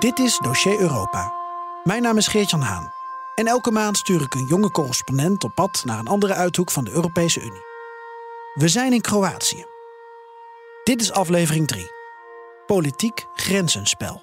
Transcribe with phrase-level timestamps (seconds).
[0.00, 1.32] Dit is Dossier Europa.
[1.84, 2.92] Mijn naam is Geert-Jan Haan.
[3.34, 6.84] En elke maand stuur ik een jonge correspondent op pad naar een andere uithoek van
[6.84, 7.62] de Europese Unie.
[8.54, 9.64] We zijn in Kroatië.
[10.84, 11.90] Dit is aflevering 3.
[12.66, 14.22] Politiek grenzenspel.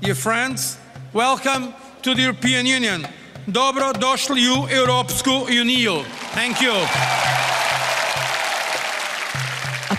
[0.00, 0.76] Dear friends,
[1.12, 3.06] welcome to the European Union.
[3.44, 6.02] Dobro došli u Europsku uniju.
[6.34, 6.86] Thank you.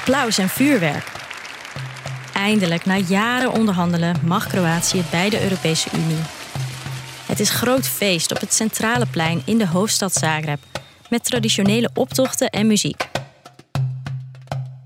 [0.08, 1.12] Applaus en vuurwerk.
[2.34, 6.24] Eindelijk, na jaren onderhandelen, mag Kroatië bij de Europese Unie.
[7.26, 10.60] Het is groot feest op het centrale plein in de hoofdstad Zagreb,
[11.10, 13.08] met traditionele optochten en muziek.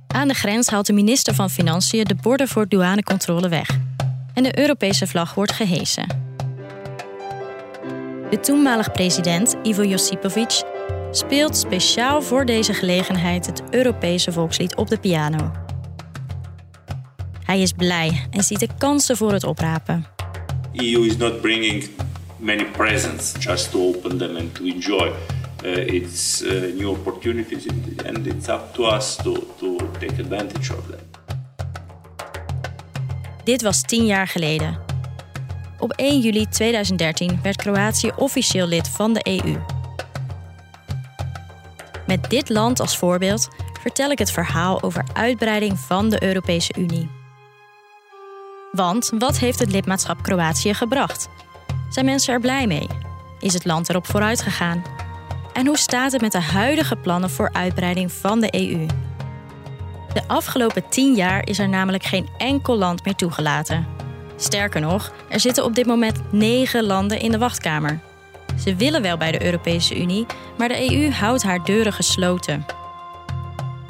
[0.08, 3.70] Aan de grens haalt de minister van Financiën de borden voor douanecontrole weg
[4.34, 6.08] en de Europese vlag wordt gehesen.
[8.30, 10.62] De toenmalig president Ivo Josipovic
[11.12, 15.52] speelt speciaal voor deze gelegenheid het Europese volkslied op de piano.
[17.44, 20.06] Hij is blij en ziet de kansen voor het oprapen.
[20.74, 21.90] EU is not bringing
[22.38, 25.12] many presents just to open them and to enjoy.
[25.66, 27.68] Uh, it's uh, new opportunities
[28.06, 31.00] and it's up to us to, to take advantage of them.
[33.44, 34.80] Dit was tien jaar geleden.
[35.80, 39.71] Op 1 juli 2013 werd Kroatië officieel lid van de EU.
[42.12, 43.48] Met dit land als voorbeeld
[43.82, 47.10] vertel ik het verhaal over uitbreiding van de Europese Unie.
[48.72, 51.30] Want wat heeft het lidmaatschap Kroatië gebracht?
[51.90, 52.88] Zijn mensen er blij mee?
[53.40, 54.84] Is het land erop vooruit gegaan?
[55.54, 58.86] En hoe staat het met de huidige plannen voor uitbreiding van de EU?
[60.14, 63.88] De afgelopen tien jaar is er namelijk geen enkel land meer toegelaten.
[64.38, 68.00] Sterker nog, er zitten op dit moment negen landen in de wachtkamer.
[68.64, 70.26] Ze willen wel bij de Europese Unie,
[70.58, 72.66] maar de EU houdt haar deuren gesloten.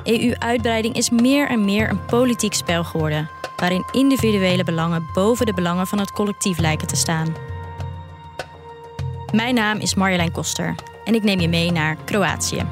[0.04, 5.88] EU-uitbreiding is meer en meer een politiek spel geworden, waarin individuele belangen boven de belangen
[5.88, 7.36] van het collectief lijken te staan.
[9.34, 12.66] Mijn naam is Marjolein Koster en ik neem je mee naar Kroatië.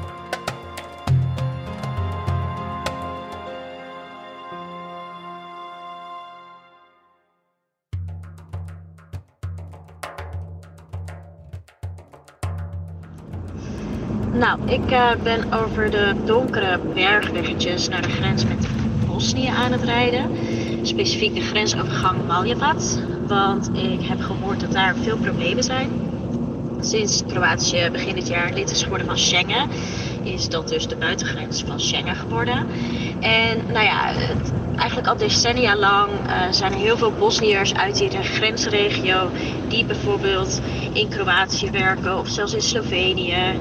[14.40, 18.66] Nou, ik uh, ben over de donkere bergweggetjes naar de grens met
[19.06, 20.30] Bosnië aan het rijden.
[20.82, 23.00] Specifiek de grensovergang Maljevat.
[23.26, 25.90] Want ik heb gehoord dat daar veel problemen zijn.
[26.80, 29.68] Sinds Kroatië begin dit jaar lid is geworden van Schengen,
[30.22, 32.66] is dat dus de buitengrens van Schengen geworden.
[33.20, 34.12] En nou ja,
[34.76, 39.30] eigenlijk al decennia lang uh, zijn er heel veel Bosniërs uit die grensregio
[39.68, 40.60] die bijvoorbeeld
[40.92, 43.58] in Kroatië werken of zelfs in Slovenië.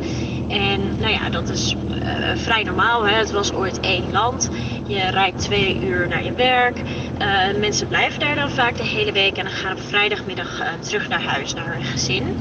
[0.49, 3.07] En nou ja, dat is uh, vrij normaal.
[3.07, 3.15] Hè?
[3.15, 4.49] Het was ooit één land.
[4.87, 6.77] Je rijdt twee uur naar je werk.
[6.77, 10.67] Uh, mensen blijven daar dan vaak de hele week en dan gaan op vrijdagmiddag uh,
[10.79, 12.37] terug naar huis, naar hun gezin.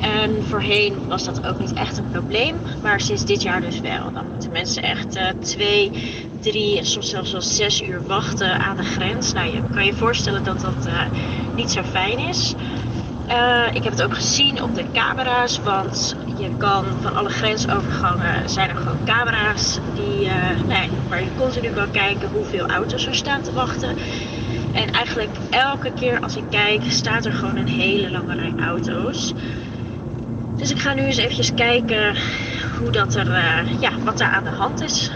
[0.00, 4.12] En voorheen was dat ook niet echt een probleem, maar sinds dit jaar dus wel.
[4.12, 5.90] Dan moeten mensen echt twee,
[6.40, 9.32] drie en soms zelfs wel zes uur wachten aan de grens.
[9.32, 10.88] Nou, je kan je voorstellen dat dat
[11.54, 12.54] niet zo fijn is.
[13.28, 18.50] Uh, ik heb het ook gezien op de camera's, want je kan van alle grensovergangen
[18.50, 20.32] zijn er gewoon camera's die, uh,
[20.66, 23.96] nee, waar je continu kan kijken hoeveel auto's er staan te wachten.
[24.72, 29.32] En eigenlijk elke keer als ik kijk, staat er gewoon een hele lange rij auto's.
[30.56, 32.16] Dus ik ga nu eens eventjes kijken
[32.78, 35.10] hoe dat er, uh, ja, wat daar aan de hand is.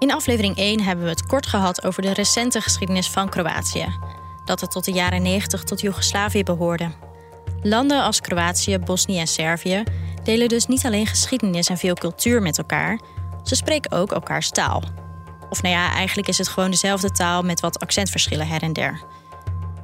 [0.00, 3.86] In aflevering 1 hebben we het kort gehad over de recente geschiedenis van Kroatië.
[4.44, 6.90] Dat het tot de jaren 90 tot Joegoslavië behoorde.
[7.62, 9.82] Landen als Kroatië, Bosnië en Servië
[10.22, 13.00] delen dus niet alleen geschiedenis en veel cultuur met elkaar,
[13.42, 14.82] ze spreken ook elkaars taal.
[15.50, 19.00] Of nou ja, eigenlijk is het gewoon dezelfde taal met wat accentverschillen her en der.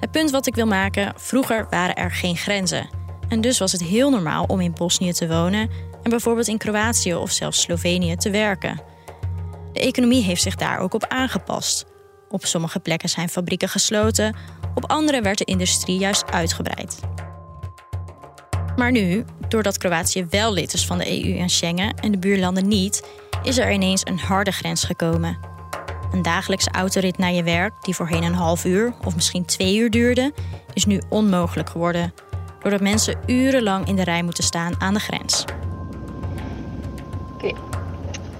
[0.01, 2.89] Het punt wat ik wil maken, vroeger waren er geen grenzen.
[3.29, 5.71] En dus was het heel normaal om in Bosnië te wonen
[6.03, 8.95] en bijvoorbeeld in Kroatië of zelfs Slovenië te werken.
[9.77, 11.85] De economie heeft zich daar ook op aangepast.
[12.29, 14.37] Op sommige plekken zijn fabrieken gesloten,
[14.75, 17.01] op andere werd de industrie juist uitgebreid.
[18.77, 22.69] Maar nu, doordat Kroatië wel lid is van de EU en Schengen en de buurlanden
[22.69, 23.07] niet,
[23.43, 25.39] is er ineens een harde grens gekomen.
[26.13, 29.91] Een dagelijkse autorit naar je werk, die voorheen een half uur of misschien twee uur
[29.91, 30.33] duurde,
[30.73, 32.15] is nu onmogelijk geworden.
[32.61, 35.45] Doordat mensen urenlang in de rij moeten staan aan de grens.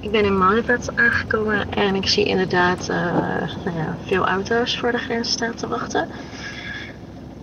[0.07, 2.97] Ik ben in Malieveld aangekomen en ik zie inderdaad uh,
[3.65, 6.09] nou ja, veel auto's voor de grens staan te wachten.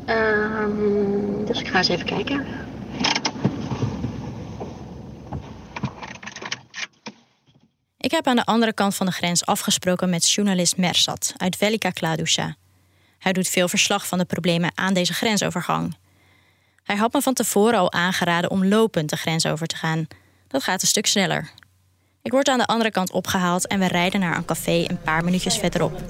[0.10, 2.46] Um, dus ik ga eens even kijken.
[7.98, 11.90] Ik heb aan de andere kant van de grens afgesproken met journalist Mersat uit Velika
[11.90, 12.56] Kladuša.
[13.20, 15.96] Hij doet veel verslag van de problemen aan deze grensovergang.
[16.84, 20.08] Hij had me van tevoren al aangeraden om lopend de grens over te gaan.
[20.48, 21.62] Dat gaat een stuk sneller.
[22.24, 25.24] Ik word aan de andere kant opgehaald en we rijden naar een café een paar
[25.24, 26.02] minuutjes verderop.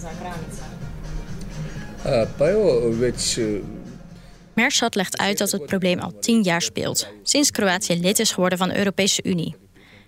[4.53, 8.57] Mersat legt uit dat het probleem al tien jaar speelt, sinds Kroatië lid is geworden
[8.57, 9.55] van de Europese Unie.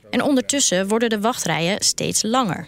[0.09, 2.67] En ondertussen worden de wachtrijen steeds langer.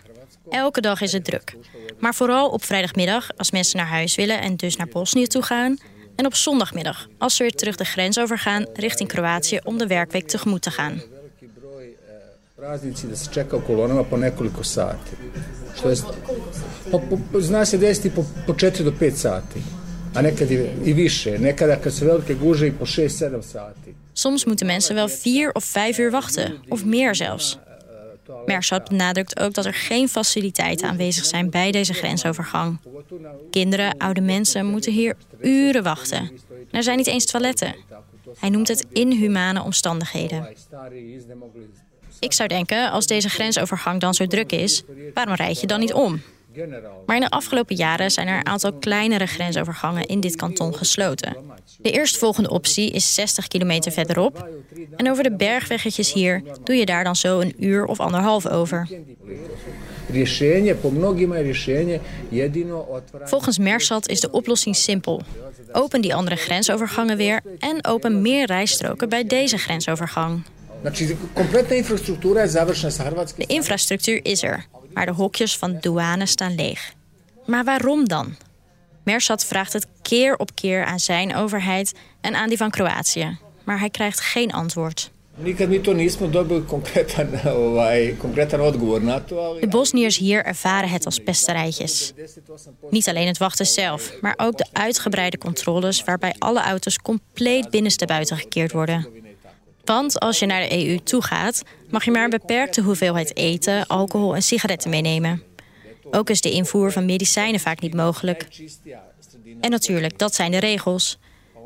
[0.50, 1.56] Elke dag is het druk.
[2.00, 5.78] Maar vooral op vrijdagmiddag als mensen naar huis willen en dus naar Bosnië toe gaan.
[6.16, 10.28] En op zondagmiddag als ze weer terug de grens overgaan richting Kroatië om de werkweek
[10.28, 11.01] tegemoet te gaan.
[12.57, 15.12] Praznici da se čeka u kolonama po nekoliko sati.
[15.75, 15.95] Što je,
[16.92, 17.01] po,
[17.31, 19.59] po, zna se desiti po, po 4 do 5 sati.
[20.13, 21.39] A nekad i, i više.
[21.39, 23.95] Nekada kad su velike guže i po 6-7 sati.
[24.13, 27.57] Soms moeten mensen wel vier of vijf uur wachten, of meer zelfs.
[28.45, 32.80] Mersat benadrukt ook dat er geen faciliteiten aanwezig zijn bij deze grensovergang.
[33.51, 36.31] Kinderen, oude mensen moeten hier uren wachten.
[36.71, 37.75] er zijn niet eens toiletten.
[38.38, 40.48] Hij noemt het inhumane omstandigheden.
[42.19, 44.83] Ik zou denken, als deze grensovergang dan zo druk is,
[45.13, 46.21] waarom rijd je dan niet om?
[47.05, 51.37] Maar in de afgelopen jaren zijn er een aantal kleinere grensovergangen in dit kanton gesloten.
[51.77, 54.49] De eerstvolgende optie is 60 kilometer verderop.
[54.95, 58.87] En over de bergweggetjes hier doe je daar dan zo een uur of anderhalf over.
[63.23, 65.21] Volgens Mersat is de oplossing simpel.
[65.71, 70.43] Open die andere grensovergangen weer en open meer rijstroken bij deze grensovergang.
[73.35, 76.94] De infrastructuur is er, maar de hokjes van douane staan leeg.
[77.45, 78.35] Maar waarom dan?
[79.03, 83.38] Mersat vraagt het keer op keer aan zijn overheid en aan die van Kroatië.
[83.63, 85.12] Maar hij krijgt geen antwoord.
[89.59, 92.13] De Bosniërs hier ervaren het als pesterijtjes.
[92.89, 96.03] Niet alleen het wachten zelf, maar ook de uitgebreide controles...
[96.03, 99.07] waarbij alle auto's compleet binnenstebuiten gekeerd worden.
[99.88, 103.88] Want als je naar de EU toe gaat, mag je maar een beperkte hoeveelheid eten,
[103.88, 105.44] alcohol en sigaretten meenemen.
[106.12, 108.48] Ook is de invoer van medicijnen vaak niet mogelijk.
[109.62, 111.18] En natuurlijk, dat zijn de regels.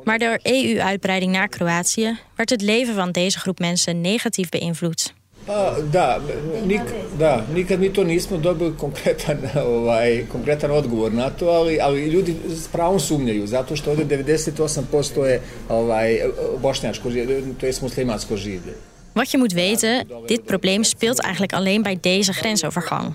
[0.03, 5.13] Maar door EU-uitbreiding naar Kroatië werd het leven van deze groep mensen negatief beïnvloed.
[5.45, 6.19] Pa, da,
[6.65, 6.81] nik,
[7.19, 9.37] da, nikad mi to nismo dobili konkretan,
[9.75, 15.23] ovaj, konkretan odgovor na to, ali, ali ljudi s pravom sumnjaju, zato što ovde 98%
[15.23, 16.19] je ovaj,
[16.61, 17.09] bošnjačko,
[17.59, 18.73] to je muslimansko življe.
[19.15, 23.13] Wat je moet weten, dit probleem speelt eigenlijk alleen bij deze grensovergang.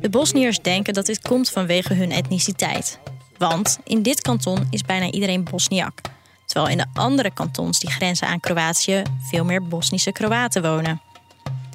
[0.00, 2.98] De Bosniërs denken dat dit komt vanwege hun etniciteit.
[3.38, 6.00] Want in dit kanton is bijna iedereen Bosniak.
[6.46, 11.00] Terwijl in de andere kantons die grenzen aan Kroatië veel meer Bosnische Kroaten wonen.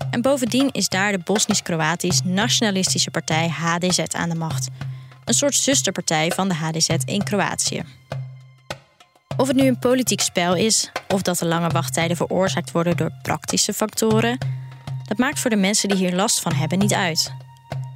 [0.10, 4.68] En bovendien is daar de Bosnisch-Kroatisch nationalistische partij HDZ aan de macht.
[5.26, 7.84] Een soort zusterpartij van de HDZ in Kroatië.
[9.38, 13.12] Of het nu een politiek spel is, of dat de lange wachttijden veroorzaakt worden door
[13.22, 14.38] praktische factoren,
[15.04, 17.34] dat maakt voor de mensen die hier last van hebben niet uit.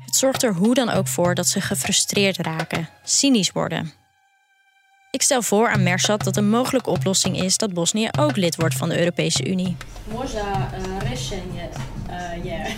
[0.05, 3.91] Het zorgt er hoe dan ook voor dat ze gefrustreerd raken, cynisch worden.
[5.11, 8.75] Ik stel voor aan Mersat dat een mogelijke oplossing is dat Bosnië ook lid wordt
[8.75, 9.77] van de Europese Unie.
[10.11, 10.69] Možda
[11.09, 11.69] rešenje
[12.43, 12.73] je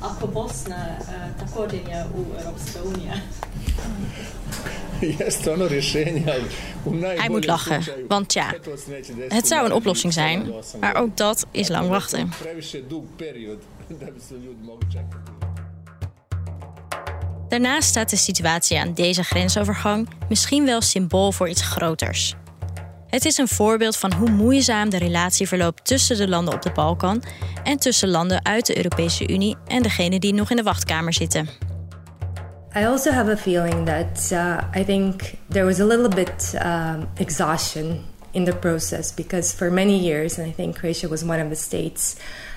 [0.00, 0.96] ako Bosna
[1.38, 3.12] također je u Europske Unie.
[7.20, 8.54] Hij moet lachen, want ja,
[9.28, 12.30] het zou een oplossing zijn, maar ook dat is lang wachten.
[17.48, 22.34] Daarnaast staat de situatie aan deze grensovergang misschien wel symbool voor iets groters.
[23.14, 26.70] Het is een voorbeeld van hoe moeizaam de relatie verloopt tussen de landen op de
[26.72, 27.22] Balkan
[27.64, 31.48] en tussen landen uit de Europese Unie en degenen die nog in de wachtkamer zitten.
[32.76, 37.08] I also have a feeling that uh, I think there was a little bit um,
[37.16, 41.48] exhaustion in the process because for many years, and I think Croatia was one of
[41.48, 42.16] the states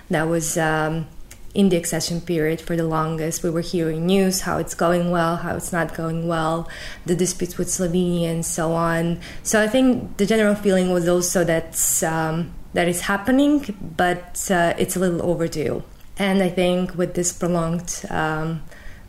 [0.10, 1.06] that was um,
[1.54, 3.44] in the accession period for the longest.
[3.44, 6.70] We were hearing news how it's going well, how it's not going well,
[7.06, 9.20] the disputes with Slovenia and so on.
[9.44, 14.74] So I think the general feeling was also that um, that is happening, but uh,
[14.78, 15.84] it's a little overdue.
[16.20, 18.64] And I think with this prolonged um,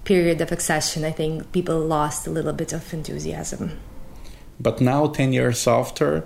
[0.04, 3.78] period of accession, I think people lost a little bit of enthusiasm.
[4.60, 6.24] But now, 10 years after,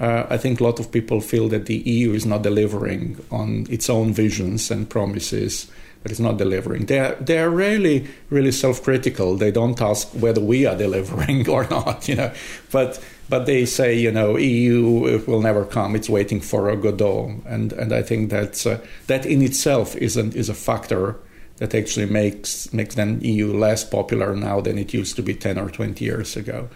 [0.00, 3.66] uh, I think a lot of people feel that the EU is not delivering on
[3.68, 5.68] its own visions and promises,
[6.02, 6.86] but it's not delivering.
[6.86, 9.36] They are, they are really, really self-critical.
[9.36, 12.32] They don't ask whether we are delivering or not, you know.
[12.70, 15.94] But but they say, you know, EU will never come.
[15.94, 18.78] It's waiting for a Godot, and and I think that uh,
[19.08, 21.16] that in itself is an, is a factor
[21.56, 25.58] that actually makes makes then EU less popular now than it used to be ten
[25.58, 26.68] or twenty years ago.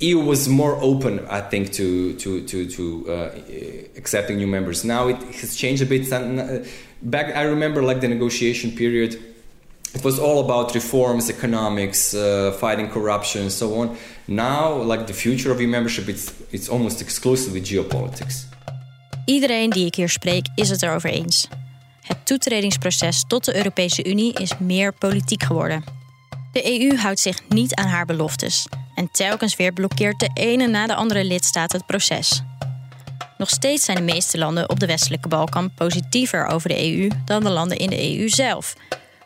[0.00, 3.30] EU was more open, I think, to to to to uh,
[3.96, 4.84] accepting new members.
[4.84, 6.12] Now it has changed a bit.
[6.12, 6.64] Uh,
[7.02, 9.18] back, I remember like the negotiation period.
[9.94, 13.96] It was all about reforms, economics, uh, fighting corruption, and so on.
[14.26, 18.46] Now, like the future of EU membership, it's it's almost exclusively geopolitics.
[19.24, 21.48] Iedereen die ik hier spreek is het erover eens.
[22.00, 25.84] Het toetredingsproces tot de Europese Unie is meer politiek geworden.
[26.56, 30.86] De EU houdt zich niet aan haar beloftes en telkens weer blokkeert de ene na
[30.86, 32.42] de andere lidstaat het proces.
[33.38, 37.42] Nog steeds zijn de meeste landen op de westelijke Balkan positiever over de EU dan
[37.42, 38.74] de landen in de EU zelf.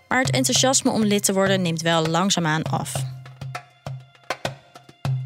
[0.09, 2.93] Maar het enthousiasme om lid te worden neemt wel langzaamaan af.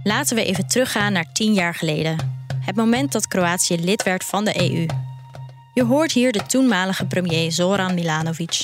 [0.03, 2.45] Laten we even teruggaan naar tien jaar geleden.
[2.61, 4.87] Het moment dat Kroatië lid werd van de EU.
[5.75, 8.61] Je hoort hier de toenmalige premier Zoran Milanovic.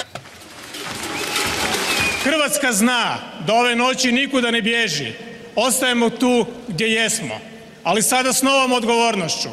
[2.22, 5.12] Hrvatska zna da ove noći nikuda ne bježi.
[5.54, 7.40] Ostajemo tu gdje jesmo,
[7.82, 9.48] ali sada s novom odgovornošću.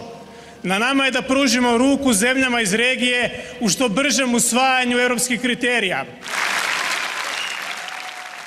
[0.63, 6.05] Na nama je da pružimo ruku zemljama iz regije u što bržem usvajanju europskih kriterija.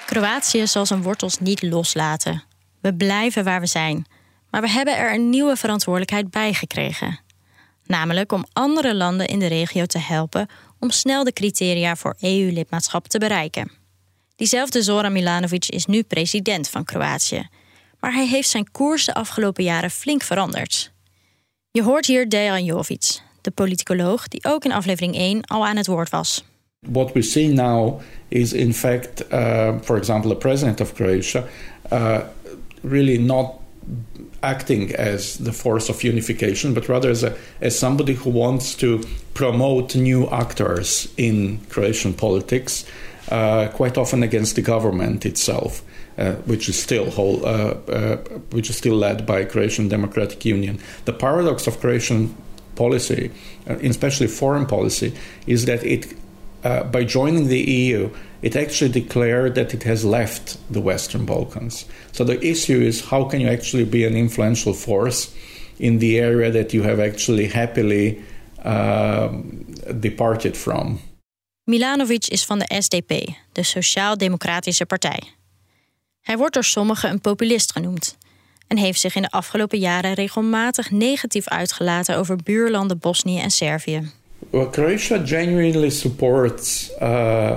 [0.07, 2.41] Kroatië zal zijn wortels niet loslaten.
[2.83, 4.07] We blijven waar we zijn.
[4.50, 7.19] Maar we hebben er een nieuwe verantwoordelijkheid bij gekregen.
[7.87, 10.49] Namelijk om andere landen in de regio te helpen
[10.79, 13.80] om snel de criteria voor EU-lidmaatschap te bereiken.
[14.40, 17.49] Diezelfde Zoran Milanovic is nu president van Kroatië.
[17.99, 20.92] Maar hij heeft zijn koers de afgelopen jaren flink veranderd.
[21.70, 25.87] Je hoort hier Dejan Jovic, de politicoloog die ook in aflevering 1 al aan het
[25.87, 26.44] woord was.
[26.78, 31.44] What we see now is in fact, uh, for example, the president of Croatia
[31.92, 32.18] uh,
[32.82, 33.50] really not
[34.40, 39.00] acting as the force of unification, but rather as, a, as somebody who wants to
[39.32, 42.85] promote new actors in Croatian politics,
[43.31, 45.83] uh, quite often against the government itself.
[46.19, 48.17] Uh, which is still whole, uh, uh,
[48.51, 50.79] which is still led by Croatian Democratic Union.
[51.07, 52.37] The paradox of Croatian
[52.75, 53.31] policy,
[53.67, 55.15] uh, especially foreign policy,
[55.47, 56.13] is that it,
[56.63, 58.11] uh, by joining the EU,
[58.43, 61.87] it actually declared that it has left the Western Balkans.
[62.13, 65.35] So the issue is how can you actually be an influential force
[65.79, 68.23] in the area that you have actually happily
[68.65, 69.65] um,
[70.01, 71.01] departed from.
[71.64, 75.23] Milanovic is van de SDP, de Sociaal-Democratische Partij.
[76.21, 78.19] Hij wordt door sommigen een populist genoemd
[78.67, 84.11] en heeft zich in de afgelopen jaren regelmatig negatief uitgelaten over buurlanden Bosnië en Servië.
[84.50, 87.57] Well, Croatia genuinely supports uh,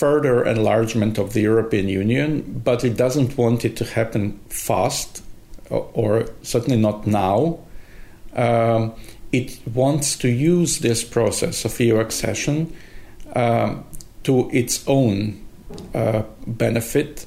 [0.00, 5.22] further enlargement of the European Union, but it doesn't want it to happen fast,
[5.92, 7.58] or certainly not now.
[8.36, 8.92] Um,
[9.30, 12.72] it wants to use this process of EU accession
[13.36, 13.84] um,
[14.20, 15.46] to its own
[15.94, 17.26] uh, benefit.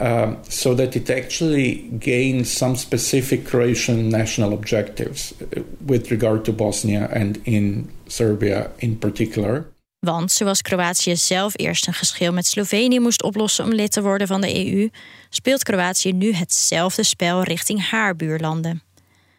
[0.00, 6.52] Um, so that it actually gains some specific Croatian national objectives uh, with regard to
[6.52, 9.66] Bosnia and in Serbia in particular.
[10.00, 14.26] Want zoals Kroatië zelf eerst een geschil met Slovenië moest oplossen om lid te worden
[14.26, 14.88] van de EU,
[15.30, 18.82] speelt Kroatië nu hetzelfde spel richting haar buurlanden.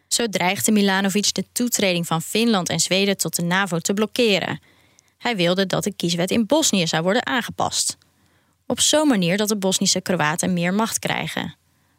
[0.08, 4.60] Zo dreigde Milanovic de toetreding van Finland en Zweden tot de NAVO te blokkeren.
[5.22, 7.98] Hij wilde dat de kieswet in Bosnië zou worden aangepast.
[8.66, 11.56] Op zo'n manier dat de Bosnische Kroaten meer macht krijgen.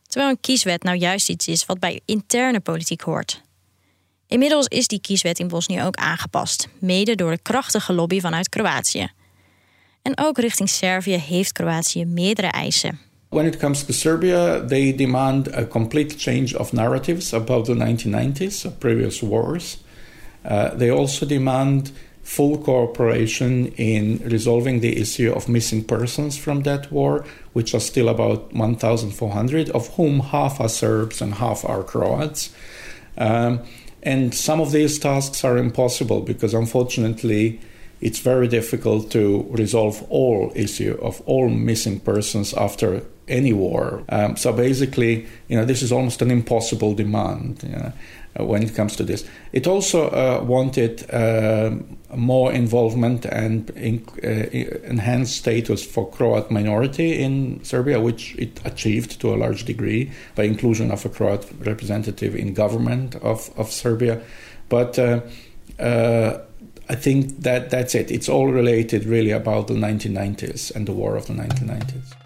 [0.07, 3.43] Terwijl een kieswet nou juist iets is wat bij interne politiek hoort.
[4.27, 9.11] Inmiddels is die kieswet in Bosnië ook aangepast, mede door de krachtige lobby vanuit Kroatië.
[10.03, 12.99] En ook richting Servië heeft Kroatië meerdere eisen.
[13.29, 18.67] When it comes to Serbia, they demand a complete change of narratives about the 1990s,
[18.67, 19.79] of previous wars.
[20.45, 26.91] Uh, they also demand full cooperation in resolving the issue of missing persons from that
[26.93, 32.51] war, which are still about 1,400, of whom half are Serbs and half are Croats.
[33.19, 33.61] Um,
[34.03, 37.61] and some of these tasks are impossible because, unfortunately,
[38.03, 44.03] it's very difficult to resolve all issue of all missing persons after any war.
[44.09, 47.63] Um, so basically, you know, this is almost an impossible demand.
[47.63, 47.93] You know,
[48.41, 51.71] uh, when it comes to this, it also uh, wanted uh,
[52.17, 54.29] more involvement and in, uh,
[54.89, 60.43] enhanced status for Croat minority in Serbia, which it achieved to a large degree by
[60.43, 64.21] inclusion of a Croat representative in government of, of Serbia.
[64.69, 65.21] But uh,
[65.79, 66.39] uh,
[66.93, 68.11] I think that that's it.
[68.11, 72.17] It's all related really about the 1990s and the war of the 1990s.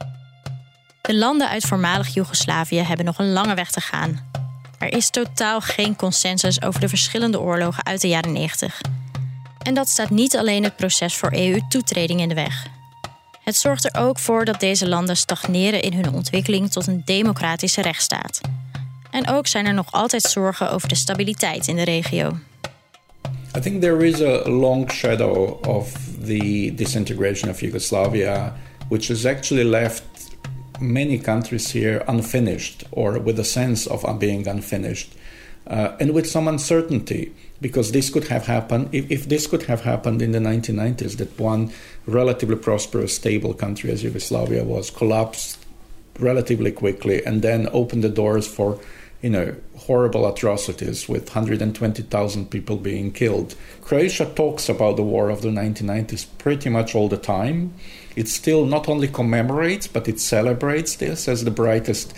[1.00, 4.20] De landen uit voormalig Joegoslavië hebben nog een lange weg te gaan.
[4.78, 8.80] Er is totaal geen consensus over de verschillende oorlogen uit de jaren 90.
[9.62, 12.66] En dat staat niet alleen het proces voor EU-toetreding in de weg.
[13.44, 17.82] Het zorgt er ook voor dat deze landen stagneren in hun ontwikkeling tot een democratische
[17.82, 18.40] rechtsstaat.
[19.10, 22.38] En ook zijn er nog altijd zorgen over de stabiliteit in de regio.
[23.54, 28.54] I think there is a long shadow of the disintegration of Yugoslavia,
[28.88, 30.04] which has actually left
[30.80, 35.14] many countries here unfinished or with a sense of being unfinished.
[35.66, 39.80] Uh, and with some uncertainty because this could have happened if, if, this could have
[39.80, 41.72] happened in the 1990s that one
[42.06, 45.58] relatively prosperous stable country as yugoslavia was collapsed
[46.20, 48.78] relatively quickly and then opened the doors for
[49.22, 55.42] you know horrible atrocities with 120,000 people being killed croatia talks about the war of
[55.42, 57.72] the 1990s pretty much all the time
[58.14, 62.14] it still not only commemorates but it celebrates this as the brightest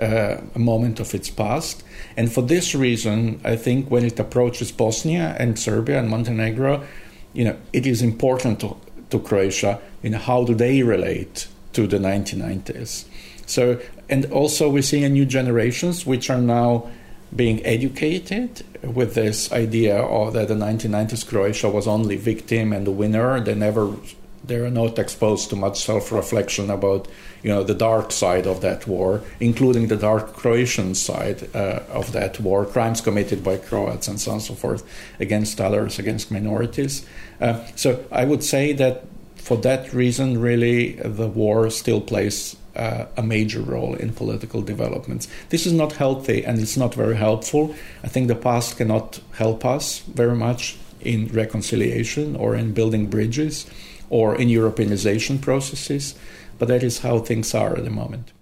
[0.00, 1.84] uh, moment of its past.
[2.16, 6.86] And for this reason, I think when it approaches Bosnia and Serbia and Montenegro,
[7.32, 8.76] you know, it is important to,
[9.10, 13.04] to Croatia in how do they relate to the 1990s.
[13.46, 16.90] So, and also we're seeing new generations which are now
[17.34, 22.90] being educated with this idea of that the 1990s Croatia was only victim and the
[22.90, 23.40] winner.
[23.40, 23.94] They never
[24.42, 27.06] they are not exposed to much self-reflection about
[27.42, 32.12] you know the dark side of that war, including the dark Croatian side uh, of
[32.12, 34.82] that war, crimes committed by Croats and so on and so forth
[35.20, 37.06] against others, against minorities.
[37.40, 39.04] Uh, so I would say that
[39.36, 45.28] for that reason, really, the war still plays uh, a major role in political developments.
[45.48, 47.74] This is not healthy and it's not very helpful.
[48.04, 53.66] I think the past cannot help us very much in reconciliation or in building bridges
[54.08, 56.14] or in Europeanization processes.
[56.58, 58.32] But that is how things are at the moment.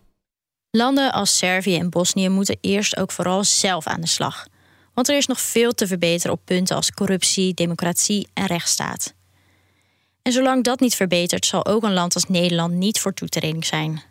[0.70, 4.46] Landen als Servië en Bosnië moeten eerst ook vooral zelf aan de slag.
[4.94, 9.14] Want er is nog veel te verbeteren op punten als corruptie, democratie en rechtsstaat.
[10.22, 14.02] En zolang dat niet verbetert, zal ook een land als Nederland niet voor toetreding zijn.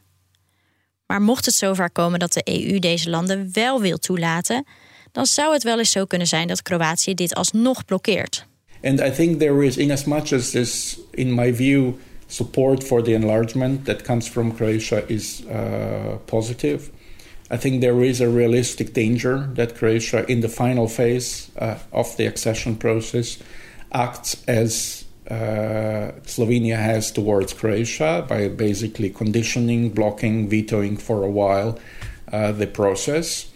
[1.08, 4.66] Maar mocht het zover komen dat de EU deze landen wel wil toelaten,
[5.12, 8.46] dan zou het wel eens zo kunnen zijn dat Kroatië dit alsnog blokkeert.
[8.84, 11.94] And I think there is, in as much as this, in my view,
[12.28, 16.90] support for the enlargement that comes from Croatia is uh, positive.
[17.50, 22.16] I think there is a realistic danger that Croatia, in the final phase uh, of
[22.16, 23.38] the accession process,
[23.92, 31.78] acts as uh, Slovenia has towards Croatia by basically conditioning, blocking, vetoing for a while
[32.32, 33.52] uh, the process,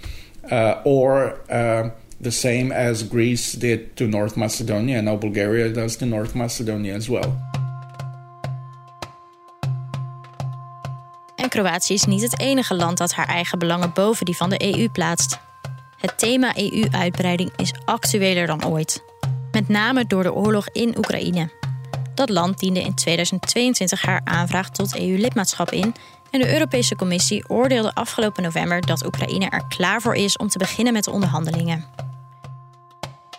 [0.52, 5.96] uh, or uh, the same as Greece did to North Macedonia, and now Bulgaria does
[5.98, 7.34] to North Macedonia as well.
[11.36, 14.78] En Kroatië is niet het enige land dat haar eigen belangen boven die van de
[14.78, 15.40] EU plaatst.
[15.98, 19.04] Het thema EU-uitbreiding is actueler dan ooit.
[19.52, 21.61] Met name door de oorlog in Oekraïne.
[22.14, 25.96] Dat land diende in 2022 haar aanvraag tot EU-lidmaatschap in
[26.32, 30.58] en de Europese Commissie oordeelde afgelopen november dat Oekraïne er klaar voor is om te
[30.58, 31.86] beginnen met de onderhandelingen.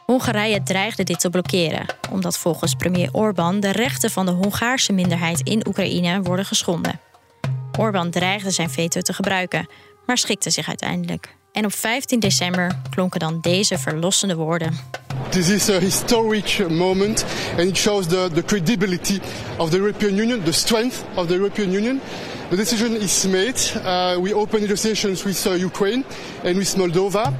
[0.06, 5.40] Hongarije dreigde dit te blokkeren, omdat volgens premier Orbán de rechten van de Hongaarse minderheid
[5.40, 7.00] in Oekraïne worden geschonden.
[7.78, 9.68] Orbán dreigde zijn veto te gebruiken,
[10.06, 11.36] maar schikte zich uiteindelijk.
[11.52, 14.78] En op 15 december klonken dan deze verlossende woorden.
[15.28, 17.24] This is a historic moment
[17.58, 19.20] and it shows the, the credibility
[19.56, 22.00] of the European Union, the strength of the European Union.
[22.48, 23.72] The decision is made.
[23.74, 26.04] Uh, we open negotiations with uh, Ukraine
[26.44, 27.32] and with Moldova.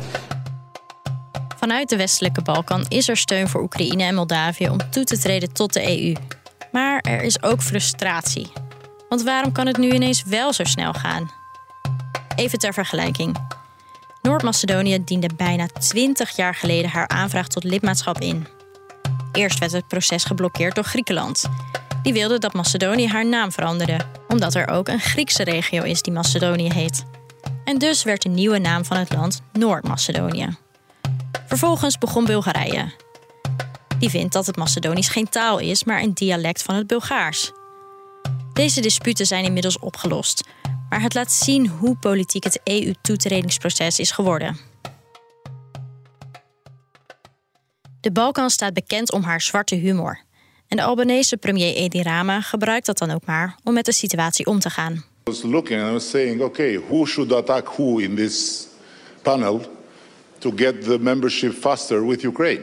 [1.57, 5.53] Vanuit de westelijke Balkan is er steun voor Oekraïne en Moldavië om toe te treden
[5.53, 6.15] tot de EU.
[6.73, 8.53] Maar er is ook frustratie.
[9.09, 11.31] Want waarom kan het nu ineens wel zo snel gaan?
[12.37, 13.61] Even ter vergelijking.
[14.23, 18.47] Noord-Macedonië diende bijna 20 jaar geleden haar aanvraag tot lidmaatschap in.
[19.33, 21.45] Eerst werd het proces geblokkeerd door Griekenland.
[22.03, 26.13] Die wilde dat Macedonië haar naam veranderde, omdat er ook een Griekse regio is die
[26.13, 27.05] Macedonië heet.
[27.65, 30.57] En dus werd de nieuwe naam van het land Noord-Macedonië.
[31.47, 32.93] Vervolgens begon Bulgarije.
[33.99, 37.53] Die vindt dat het Macedonisch geen taal is, maar een dialect van het Bulgaars.
[38.53, 40.49] Deze disputen zijn inmiddels opgelost,
[40.89, 44.57] maar het laat zien hoe politiek het EU-toetredingsproces is geworden.
[48.01, 50.21] De Balkan staat bekend om haar zwarte humor.
[50.69, 54.47] En de Albanese premier Edi Rama gebruikt dat dan ook maar om met de situatie
[54.47, 54.93] om te gaan.
[54.93, 58.67] I was looking and I was saying, okay, who should attack who in this
[59.23, 59.61] panel
[60.39, 62.63] to get the membership faster with Ukraine?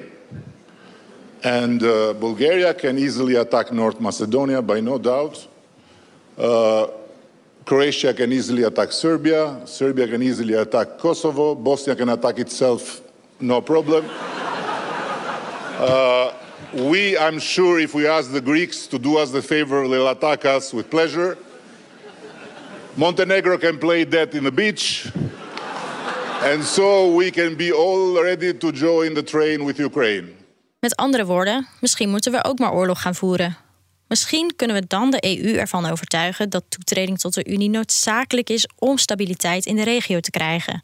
[1.41, 5.47] And uh, Bulgaria can easily attack North Macedonia, by no doubt.
[6.39, 6.87] Uh,
[7.65, 9.61] Croatia can easily attack Serbia.
[9.65, 11.53] Serbia can easily attack Kosovo.
[11.53, 13.01] Bosnia can attack itself,
[13.39, 14.05] no problem.
[15.79, 16.33] Uh,
[16.73, 20.43] we, I'm sure, if we ask the Greeks to do us the favor, they'll attack
[20.43, 21.37] us with pleasure.
[22.97, 25.09] Montenegro can play that in the beach.
[26.43, 30.35] And so we can be all ready to join the train with Ukraine.
[30.79, 33.57] Met andere woorden, misschien moeten we ook maar oorlog gaan voeren.
[34.09, 38.69] Misschien kunnen we dan de EU ervan overtuigen dat toetreding tot de Unie noodzakelijk is
[38.75, 40.83] om stabiliteit in de regio te krijgen.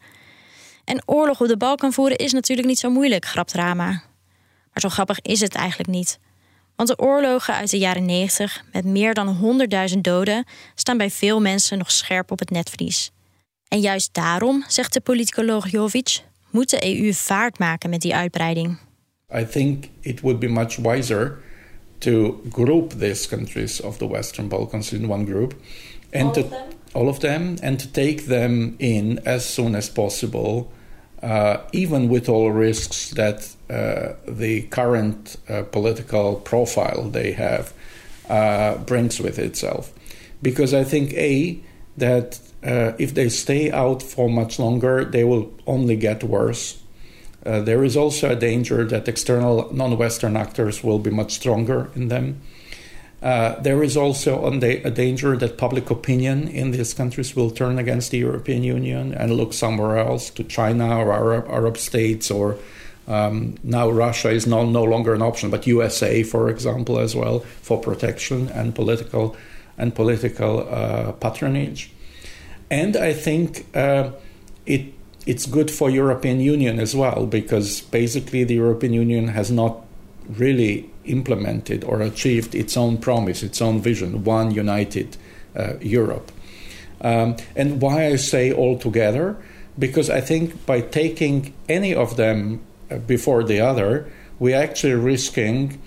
[0.83, 3.85] En oorlog op de Balkan voeren is natuurlijk niet zo moeilijk, grapt Rama.
[3.85, 6.19] Maar zo grappig is het eigenlijk niet.
[6.75, 9.59] Want de oorlogen uit de jaren 90 met meer dan
[9.93, 13.11] 100.000 doden staan bij veel mensen nog scherp op het netvlies.
[13.67, 18.77] En juist daarom, zegt de politicoloog Jovic, moet de EU vaart maken met die uitbreiding.
[19.35, 21.43] I think it would be much wiser
[22.01, 25.59] to group these countries of the Western Balkans in one group
[26.13, 26.69] and all to of them?
[26.93, 30.71] all of them and to take them in as soon as possible
[31.21, 37.73] uh, even with all risks that uh, the current uh, political profile they have
[38.29, 39.91] uh, brings with itself
[40.41, 41.59] because I think a
[41.97, 46.81] that uh, if they stay out for much longer they will only get worse
[47.45, 51.89] uh, there is also a danger that external non Western actors will be much stronger
[51.95, 52.41] in them.
[53.21, 58.11] Uh, there is also a danger that public opinion in these countries will turn against
[58.11, 62.57] the European Union and look somewhere else to China or Arab, Arab states or
[63.07, 67.39] um, now Russia is no, no longer an option, but USA, for example, as well
[67.39, 69.35] for protection and political
[69.77, 71.91] and political uh, patronage.
[72.69, 74.11] And I think uh,
[74.65, 74.93] it
[75.25, 79.83] it's good for European Union as well because basically the European Union has not
[80.29, 85.17] really implemented or achieved its own promise, its own vision, one united
[85.55, 86.31] uh, Europe.
[87.01, 89.37] Um, and why I say all together?
[89.77, 95.81] Because I think by taking any of them uh, before the other, we're actually risking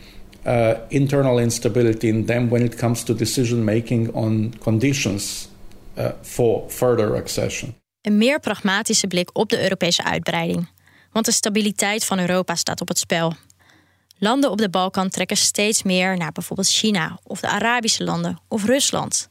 [0.46, 5.48] uh, internal instability in them when it comes to decision making on conditions
[5.96, 7.74] uh, for further accession.
[8.08, 10.68] Een meer pragmatische blik op de Europese uitbreiding.
[11.12, 13.34] Want de stabiliteit van Europa staat op het spel.
[14.18, 18.64] Landen op de Balkan trekken steeds meer naar bijvoorbeeld China of de Arabische landen of
[18.64, 19.28] Rusland.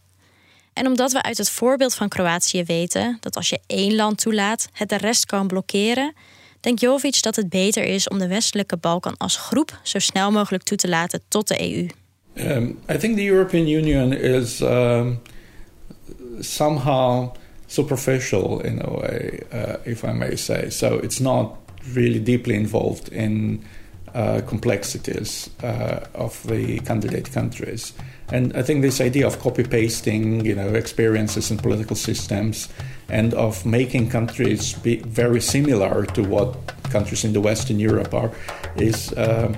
[0.73, 4.69] En omdat we uit het voorbeeld van Kroatië weten dat als je één land toelaat,
[4.71, 6.13] het de rest kan blokkeren,
[6.59, 10.63] denkt Jovic dat het beter is om de westelijke Balkan als groep zo snel mogelijk
[10.63, 11.87] toe te laten tot de EU.
[12.33, 15.21] Um, I think the European Union is um,
[16.39, 17.29] somehow
[17.67, 20.69] superficial in a way, uh, if I may say.
[20.69, 21.57] So it's not
[21.93, 23.63] really deeply involved in
[24.13, 27.93] uh, complexities uh, of the candidate countries.
[28.31, 32.69] And I think this idea of copy pasting, you know, experiences in political systems,
[33.09, 36.55] and of making countries be very similar to what
[36.89, 38.31] countries in the Western Europe are,
[38.75, 39.53] is uh,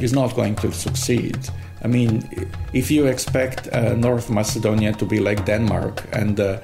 [0.00, 1.38] is not going to succeed.
[1.82, 2.28] I mean,
[2.72, 6.58] if you expect uh, North Macedonia to be like Denmark and uh,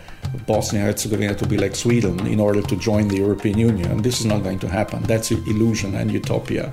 [0.46, 4.26] Bosnia Herzegovina to be like Sweden in order to join the European Union, this is
[4.26, 5.02] not going to happen.
[5.02, 6.72] That's an illusion and utopia.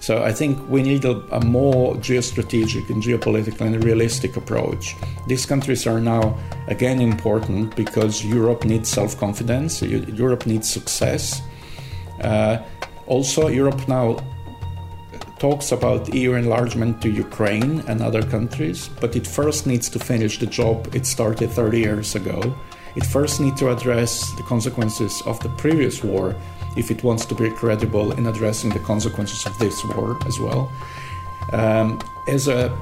[0.00, 4.96] So I think we need a, a more geostrategic and geopolitical and realistic approach.
[5.26, 9.82] These countries are now again important because Europe needs self-confidence.
[9.82, 11.42] Europe needs success.
[12.22, 12.58] Uh,
[13.06, 14.16] also, Europe now
[15.38, 20.38] talks about EU enlargement to Ukraine and other countries, but it first needs to finish
[20.38, 22.54] the job it started 30 years ago.
[22.96, 26.34] It first needs to address the consequences of the previous war
[26.76, 30.72] if it wants to be credible in addressing the consequences of this war as well.
[31.52, 32.76] Um, as a,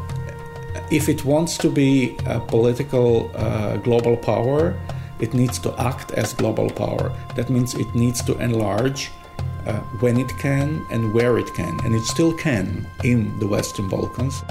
[0.90, 4.78] if it wants to be a political uh, global power,
[5.20, 7.12] it needs to act as global power.
[7.34, 9.10] That means it needs to enlarge
[9.66, 13.88] uh, when it can and where it can, and it still can in the Western
[13.88, 14.42] Balkans.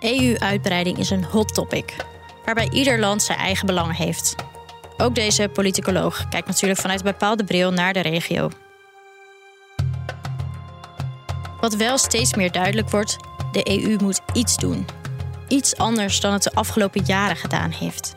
[0.00, 1.96] EU-uitbreiding is een hot topic,
[2.44, 4.34] waarbij ieder land zijn eigen belangen heeft.
[4.96, 8.50] Ook deze politicoloog kijkt natuurlijk vanuit een bepaalde bril naar de regio.
[11.60, 13.16] Wat wel steeds meer duidelijk wordt,
[13.52, 14.86] de EU moet iets doen.
[15.48, 18.14] Iets anders dan het de afgelopen jaren gedaan heeft.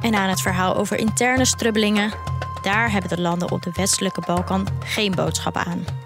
[0.00, 2.12] En aan het verhaal over interne strubbelingen,
[2.62, 6.05] daar hebben de landen op de westelijke Balkan geen boodschap aan.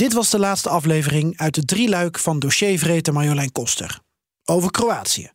[0.00, 4.00] Dit was de laatste aflevering uit de drieluik van dossiervreten Marjolein Koster.
[4.44, 5.30] Over Kroatië.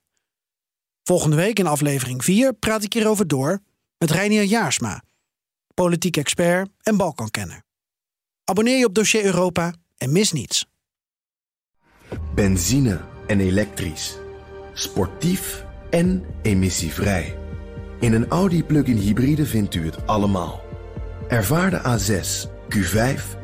[1.04, 3.60] Volgende week in aflevering 4 praat ik hierover door
[3.98, 5.04] met Reinier Jaarsma,
[5.74, 7.64] politiek expert en Balkankenner.
[8.44, 10.66] Abonneer je op Dossier Europa en mis niets.
[12.36, 14.18] Benzine en elektrisch.
[14.74, 17.38] Sportief en emissievrij.
[18.00, 20.62] In een Audi plug-in hybride vindt u het allemaal.
[21.28, 23.44] Ervaar de A6, Q5,